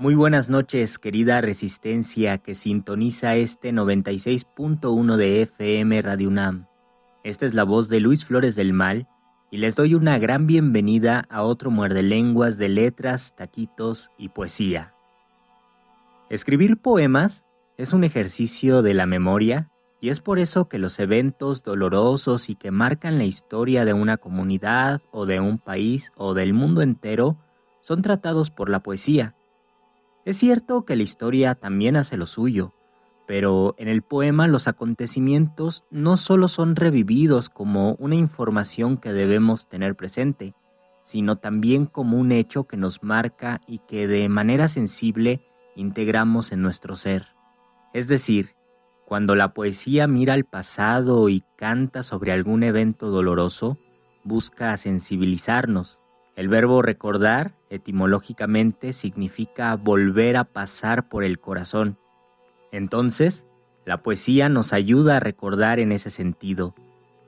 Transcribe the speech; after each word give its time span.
Muy 0.00 0.14
buenas 0.14 0.48
noches, 0.48 0.98
querida 0.98 1.42
resistencia 1.42 2.38
que 2.38 2.54
sintoniza 2.54 3.36
este 3.36 3.70
96.1 3.70 5.16
de 5.16 5.42
FM 5.42 6.00
Radio 6.00 6.28
UNAM. 6.28 6.68
Esta 7.22 7.44
es 7.44 7.52
la 7.52 7.64
voz 7.64 7.90
de 7.90 8.00
Luis 8.00 8.24
Flores 8.24 8.56
del 8.56 8.72
Mal 8.72 9.08
y 9.50 9.58
les 9.58 9.76
doy 9.76 9.94
una 9.94 10.18
gran 10.18 10.46
bienvenida 10.46 11.26
a 11.28 11.42
otro 11.42 11.70
muerde 11.70 12.02
lenguas 12.02 12.56
de 12.56 12.70
letras, 12.70 13.36
taquitos 13.36 14.10
y 14.16 14.30
poesía. 14.30 14.94
Escribir 16.30 16.78
poemas 16.78 17.44
es 17.76 17.92
un 17.92 18.02
ejercicio 18.02 18.80
de 18.80 18.94
la 18.94 19.04
memoria 19.04 19.68
y 20.00 20.08
es 20.08 20.20
por 20.20 20.38
eso 20.38 20.66
que 20.66 20.78
los 20.78 20.98
eventos 20.98 21.62
dolorosos 21.62 22.48
y 22.48 22.54
que 22.54 22.70
marcan 22.70 23.18
la 23.18 23.24
historia 23.24 23.84
de 23.84 23.92
una 23.92 24.16
comunidad 24.16 25.02
o 25.10 25.26
de 25.26 25.40
un 25.40 25.58
país 25.58 26.10
o 26.16 26.32
del 26.32 26.54
mundo 26.54 26.80
entero 26.80 27.36
son 27.82 28.00
tratados 28.00 28.50
por 28.50 28.70
la 28.70 28.82
poesía 28.82 29.34
es 30.30 30.38
cierto 30.38 30.84
que 30.84 30.96
la 30.96 31.02
historia 31.02 31.54
también 31.54 31.96
hace 31.96 32.16
lo 32.16 32.26
suyo, 32.26 32.72
pero 33.26 33.74
en 33.78 33.88
el 33.88 34.02
poema 34.02 34.46
los 34.46 34.68
acontecimientos 34.68 35.84
no 35.90 36.16
solo 36.16 36.48
son 36.48 36.76
revividos 36.76 37.48
como 37.48 37.94
una 37.94 38.14
información 38.14 38.96
que 38.96 39.12
debemos 39.12 39.68
tener 39.68 39.96
presente, 39.96 40.54
sino 41.04 41.36
también 41.36 41.86
como 41.86 42.16
un 42.16 42.32
hecho 42.32 42.64
que 42.64 42.76
nos 42.76 43.02
marca 43.02 43.60
y 43.66 43.78
que 43.80 44.06
de 44.06 44.28
manera 44.28 44.68
sensible 44.68 45.42
integramos 45.74 46.52
en 46.52 46.62
nuestro 46.62 46.96
ser. 46.96 47.28
Es 47.92 48.06
decir, 48.06 48.54
cuando 49.06 49.34
la 49.34 49.52
poesía 49.52 50.06
mira 50.06 50.34
al 50.34 50.44
pasado 50.44 51.28
y 51.28 51.42
canta 51.56 52.04
sobre 52.04 52.30
algún 52.30 52.62
evento 52.62 53.10
doloroso, 53.10 53.78
busca 54.22 54.76
sensibilizarnos, 54.76 55.99
el 56.40 56.48
verbo 56.48 56.80
recordar 56.80 57.52
etimológicamente 57.68 58.94
significa 58.94 59.76
volver 59.76 60.38
a 60.38 60.44
pasar 60.44 61.06
por 61.06 61.22
el 61.22 61.38
corazón. 61.38 61.98
Entonces, 62.72 63.46
la 63.84 64.02
poesía 64.02 64.48
nos 64.48 64.72
ayuda 64.72 65.18
a 65.18 65.20
recordar 65.20 65.80
en 65.80 65.92
ese 65.92 66.08
sentido. 66.08 66.74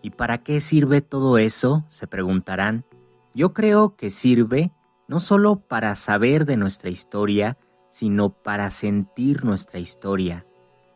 ¿Y 0.00 0.12
para 0.12 0.38
qué 0.38 0.62
sirve 0.62 1.02
todo 1.02 1.36
eso? 1.36 1.84
se 1.90 2.06
preguntarán. 2.06 2.86
Yo 3.34 3.52
creo 3.52 3.96
que 3.96 4.08
sirve 4.08 4.72
no 5.08 5.20
solo 5.20 5.56
para 5.56 5.94
saber 5.94 6.46
de 6.46 6.56
nuestra 6.56 6.88
historia, 6.88 7.58
sino 7.90 8.30
para 8.30 8.70
sentir 8.70 9.44
nuestra 9.44 9.78
historia. 9.78 10.46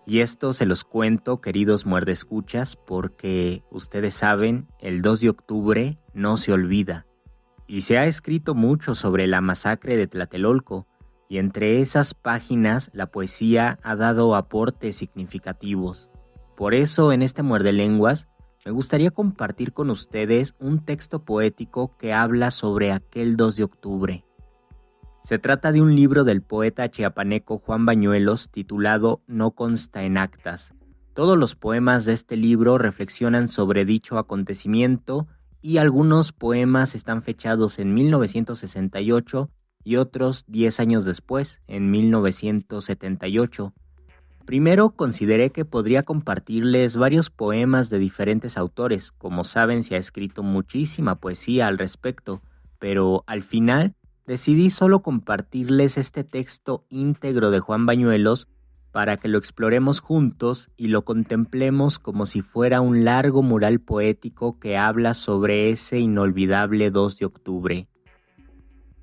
Y 0.06 0.21
esto 0.21 0.55
se 0.55 0.65
los 0.65 0.84
cuento, 0.84 1.43
queridos 1.43 1.84
muerdescuchas, 1.84 2.76
porque 2.76 3.62
ustedes 3.71 4.15
saben, 4.15 4.69
el 4.78 5.03
2 5.03 5.21
de 5.21 5.28
octubre 5.28 5.99
no 6.15 6.38
se 6.38 6.55
olvida 6.55 7.05
y 7.66 7.82
se 7.82 7.99
ha 7.99 8.06
escrito 8.06 8.54
mucho 8.54 8.94
sobre 8.94 9.27
la 9.27 9.41
masacre 9.41 9.97
de 9.97 10.06
Tlatelolco, 10.06 10.87
y 11.28 11.38
entre 11.38 11.81
esas 11.81 12.15
páginas 12.15 12.91
la 12.93 13.06
poesía 13.06 13.78
ha 13.82 13.97
dado 13.97 14.37
aportes 14.37 14.97
significativos. 14.97 16.09
Por 16.56 16.75
eso 16.75 17.12
en 17.12 17.22
este 17.22 17.43
Muerde 17.43 17.72
Lenguas 17.72 18.28
me 18.65 18.72
gustaría 18.72 19.10
compartir 19.10 19.72
con 19.72 19.91
ustedes 19.91 20.55
un 20.59 20.84
texto 20.84 21.25
poético 21.25 21.97
que 21.99 22.12
habla 22.12 22.50
sobre 22.50 22.93
aquel 22.93 23.37
2 23.37 23.56
de 23.56 23.65
octubre. 23.65 24.25
Se 25.22 25.38
trata 25.38 25.72
de 25.72 25.82
un 25.82 25.94
libro 25.94 26.25
del 26.25 26.43
poeta 26.43 26.88
chiapaneco 26.88 27.59
Juan 27.59 27.84
Bañuelos 27.84 28.50
titulado 28.50 29.22
No 29.26 29.53
consta 29.53 30.05
en 30.05 30.19
actas. 30.19 30.72
Todos 31.15 31.37
los 31.38 31.56
poemas 31.56 32.05
de 32.05 32.12
este 32.12 32.37
libro 32.37 32.78
reflexionan 32.78 33.49
sobre 33.49 33.84
dicho 33.84 34.19
acontecimiento 34.19 35.26
y 35.66 35.78
algunos 35.78 36.31
poemas 36.31 36.94
están 36.94 37.22
fechados 37.22 37.81
en 37.81 37.93
1968 37.93 39.50
y 39.82 39.97
otros 39.97 40.44
10 40.47 40.78
años 40.78 41.04
después, 41.04 41.60
en 41.66 41.91
1978. 41.91 43.75
Primero 44.44 44.91
consideré 44.91 45.50
que 45.50 45.65
podría 45.65 46.05
compartirles 46.05 46.97
varios 46.97 47.31
poemas 47.31 47.91
de 47.91 47.99
diferentes 47.99 48.56
autores, 48.56 49.10
como 49.10 49.43
saben 49.43 49.82
se 49.82 49.97
ha 49.97 49.99
escrito 49.99 50.44
muchísima 50.44 51.16
poesía 51.16 51.66
al 51.66 51.78
respecto, 51.78 52.43
pero 52.78 53.25
al 53.26 53.43
final 53.43 53.97
decidí 54.25 54.71
solo 54.71 55.03
compartirles 55.03 55.99
este 55.99 56.22
texto 56.22 56.84
íntegro 56.91 57.50
de 57.50 57.59
Juan 57.59 57.87
Bañuelos 57.87 58.47
para 58.96 59.18
que 59.18 59.28
lo 59.28 59.36
exploremos 59.36 60.00
juntos 60.00 60.70
y 60.74 60.88
lo 60.88 61.04
contemplemos 61.04 61.98
como 61.98 62.24
si 62.24 62.40
fuera 62.40 62.80
un 62.80 63.04
largo 63.04 63.42
mural 63.42 63.78
poético 63.78 64.58
que 64.58 64.78
habla 64.78 65.12
sobre 65.12 65.68
ese 65.68 65.98
inolvidable 65.98 66.90
2 66.90 67.18
de 67.18 67.26
octubre. 67.26 67.88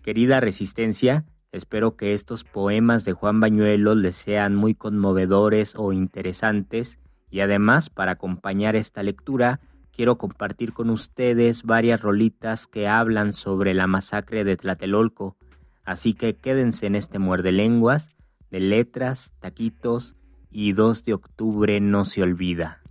Querida 0.01 0.39
Resistencia, 0.39 1.25
espero 1.51 1.95
que 1.95 2.13
estos 2.13 2.43
poemas 2.43 3.05
de 3.05 3.13
Juan 3.13 3.39
Bañuelos 3.39 3.97
les 3.97 4.15
sean 4.15 4.55
muy 4.55 4.73
conmovedores 4.73 5.75
o 5.77 5.93
interesantes 5.93 6.97
y 7.29 7.41
además 7.41 7.91
para 7.91 8.13
acompañar 8.13 8.75
esta 8.75 9.03
lectura 9.03 9.59
quiero 9.91 10.17
compartir 10.17 10.73
con 10.73 10.89
ustedes 10.89 11.61
varias 11.61 12.01
rolitas 12.01 12.65
que 12.65 12.87
hablan 12.87 13.31
sobre 13.31 13.75
la 13.75 13.85
masacre 13.85 14.43
de 14.43 14.57
Tlatelolco, 14.57 15.37
así 15.83 16.15
que 16.15 16.35
quédense 16.35 16.87
en 16.87 16.95
este 16.95 17.19
muerde 17.19 17.51
lenguas 17.51 18.09
de 18.53 18.59
letras, 18.59 19.31
taquitos 19.39 20.15
y 20.51 20.73
2 20.73 21.05
de 21.05 21.15
octubre 21.15 21.79
no 21.81 22.05
se 22.05 22.21
olvida. 22.21 22.83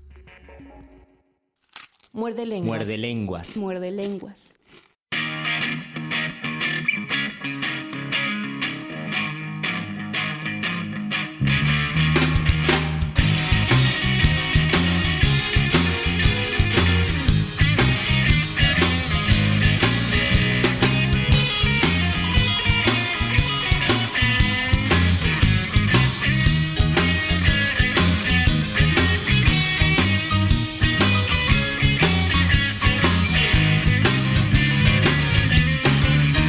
Muerde 2.10 2.46
lenguas. 2.46 2.66
Muerde 2.66 2.98
lenguas. 2.98 3.56
Muerde 3.56 3.92
lenguas. 3.92 4.54